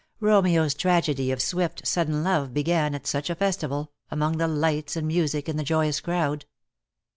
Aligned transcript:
Romeo's 0.19 0.73
tragedy 0.73 1.31
of 1.31 1.43
swift, 1.43 1.85
sudden 1.85 2.23
love 2.23 2.55
began 2.55 2.95
at 2.95 3.05
such 3.05 3.29
a 3.29 3.35
festival, 3.35 3.91
among 4.09 4.37
the 4.39 4.47
lights 4.47 4.95
and 4.95 5.05
music 5.05 5.47
in 5.47 5.57
the 5.57 5.63
joyous 5.63 5.99
crowd. 5.99 6.45